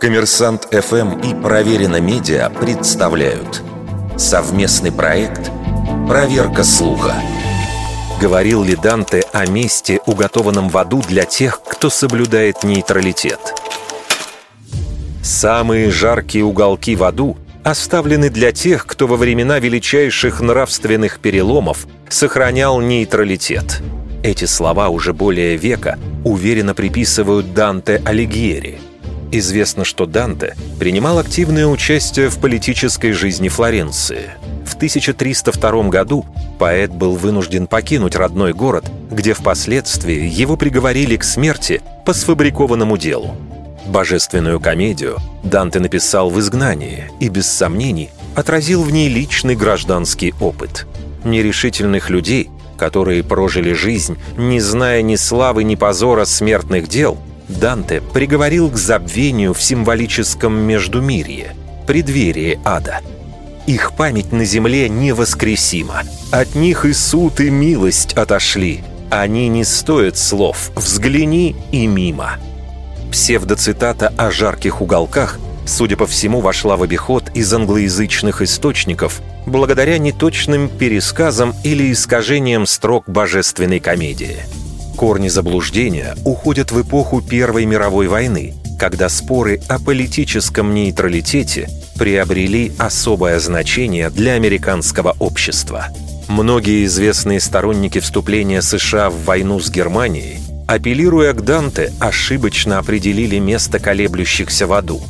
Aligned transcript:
Коммерсант 0.00 0.68
ФМ 0.70 1.20
и 1.20 1.34
Проверено 1.34 2.00
Медиа 2.00 2.50
представляют 2.50 3.62
совместный 4.16 4.92
проект 4.92 5.50
«Проверка 6.06 6.64
слуха». 6.64 7.14
Говорил 8.20 8.62
ли 8.62 8.76
Данте 8.76 9.24
о 9.32 9.46
месте, 9.46 10.00
уготованном 10.06 10.68
в 10.68 10.76
аду 10.78 11.02
для 11.08 11.24
тех, 11.24 11.60
кто 11.60 11.90
соблюдает 11.90 12.62
нейтралитет? 12.62 13.40
Самые 15.22 15.90
жаркие 15.90 16.44
уголки 16.44 16.94
в 16.94 17.02
аду 17.02 17.36
оставлены 17.64 18.30
для 18.30 18.52
тех, 18.52 18.86
кто 18.86 19.06
во 19.06 19.16
времена 19.16 19.58
величайших 19.58 20.40
нравственных 20.40 21.18
переломов 21.18 21.86
сохранял 22.08 22.80
нейтралитет. 22.80 23.82
Эти 24.22 24.44
слова 24.44 24.88
уже 24.88 25.12
более 25.12 25.56
века 25.56 25.98
уверенно 26.22 26.74
приписывают 26.74 27.54
Данте 27.54 28.00
Алигьери– 28.04 28.78
Известно, 29.32 29.84
что 29.84 30.06
Данте 30.06 30.54
принимал 30.78 31.18
активное 31.18 31.66
участие 31.66 32.28
в 32.28 32.38
политической 32.38 33.12
жизни 33.12 33.48
Флоренции. 33.48 34.30
В 34.64 34.74
1302 34.76 35.88
году 35.88 36.24
поэт 36.58 36.92
был 36.92 37.16
вынужден 37.16 37.66
покинуть 37.66 38.14
родной 38.14 38.52
город, 38.52 38.84
где 39.10 39.34
впоследствии 39.34 40.28
его 40.28 40.56
приговорили 40.56 41.16
к 41.16 41.24
смерти 41.24 41.82
по 42.04 42.12
сфабрикованному 42.12 42.96
делу. 42.96 43.36
Божественную 43.86 44.60
комедию 44.60 45.18
Данте 45.42 45.80
написал 45.80 46.30
в 46.30 46.38
изгнании 46.40 47.10
и, 47.20 47.28
без 47.28 47.46
сомнений, 47.46 48.10
отразил 48.34 48.82
в 48.82 48.90
ней 48.90 49.08
личный 49.08 49.56
гражданский 49.56 50.34
опыт. 50.40 50.86
Нерешительных 51.24 52.10
людей, 52.10 52.50
которые 52.76 53.24
прожили 53.24 53.72
жизнь, 53.72 54.18
не 54.36 54.60
зная 54.60 55.02
ни 55.02 55.16
славы, 55.16 55.64
ни 55.64 55.74
позора 55.74 56.24
смертных 56.24 56.88
дел– 56.88 57.18
Данте 57.48 58.00
приговорил 58.00 58.70
к 58.70 58.76
забвению 58.76 59.54
в 59.54 59.62
символическом 59.62 60.58
Междумирье, 60.58 61.54
преддверии 61.86 62.58
ада. 62.64 63.00
Их 63.66 63.92
память 63.96 64.32
на 64.32 64.44
земле 64.44 64.88
невоскресима. 64.88 66.02
От 66.32 66.54
них 66.54 66.84
и 66.84 66.92
суд, 66.92 67.40
и 67.40 67.50
милость 67.50 68.14
отошли. 68.14 68.82
Они 69.10 69.48
не 69.48 69.64
стоят 69.64 70.16
слов 70.16 70.72
«взгляни» 70.74 71.54
и 71.70 71.86
«мимо». 71.86 72.38
Псевдоцитата 73.12 74.12
о 74.16 74.30
жарких 74.32 74.82
уголках, 74.82 75.38
судя 75.64 75.96
по 75.96 76.06
всему, 76.06 76.40
вошла 76.40 76.76
в 76.76 76.82
обиход 76.82 77.30
из 77.34 77.52
англоязычных 77.52 78.42
источников 78.42 79.22
благодаря 79.46 79.98
неточным 79.98 80.68
пересказам 80.68 81.54
или 81.62 81.92
искажениям 81.92 82.66
строк 82.66 83.08
божественной 83.08 83.78
комедии– 83.78 84.38
Корни 84.96 85.28
заблуждения 85.28 86.16
уходят 86.24 86.72
в 86.72 86.80
эпоху 86.80 87.20
Первой 87.20 87.66
мировой 87.66 88.08
войны, 88.08 88.54
когда 88.78 89.08
споры 89.10 89.60
о 89.68 89.78
политическом 89.78 90.72
нейтралитете 90.72 91.68
приобрели 91.98 92.72
особое 92.78 93.38
значение 93.38 94.08
для 94.08 94.32
американского 94.32 95.14
общества. 95.18 95.88
Многие 96.28 96.86
известные 96.86 97.40
сторонники 97.40 98.00
вступления 98.00 98.62
США 98.62 99.10
в 99.10 99.24
войну 99.24 99.60
с 99.60 99.70
Германией, 99.70 100.38
апеллируя 100.66 101.34
к 101.34 101.44
Данте, 101.44 101.92
ошибочно 102.00 102.78
определили 102.78 103.38
место 103.38 103.78
колеблющихся 103.78 104.66
в 104.66 104.72
аду. 104.72 105.00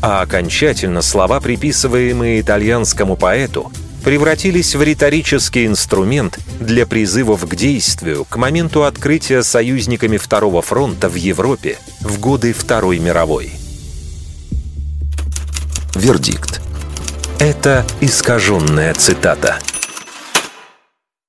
А 0.00 0.22
окончательно 0.22 1.02
слова, 1.02 1.40
приписываемые 1.40 2.40
итальянскому 2.40 3.16
поэту, 3.16 3.70
превратились 4.02 4.74
в 4.74 4.82
риторический 4.82 5.66
инструмент 5.66 6.38
для 6.60 6.86
призывов 6.86 7.46
к 7.46 7.54
действию 7.54 8.24
к 8.28 8.36
моменту 8.36 8.84
открытия 8.84 9.42
союзниками 9.42 10.16
Второго 10.16 10.62
фронта 10.62 11.08
в 11.08 11.14
Европе 11.14 11.78
в 12.00 12.18
годы 12.18 12.52
Второй 12.52 12.98
мировой. 12.98 13.50
Вердикт. 15.94 16.60
Это 17.38 17.86
искаженная 18.00 18.94
цитата– 18.94 19.58